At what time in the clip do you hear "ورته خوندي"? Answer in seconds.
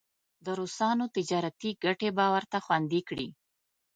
2.35-3.01